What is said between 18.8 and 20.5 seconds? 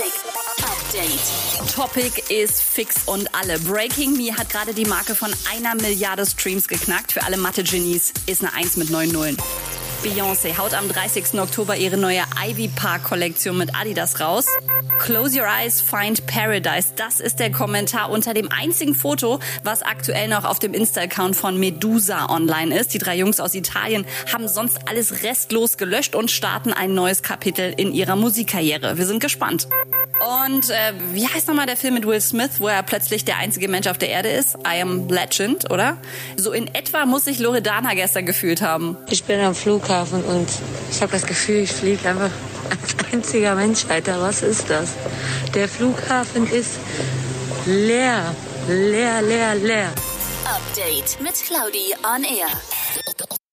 Foto, was aktuell noch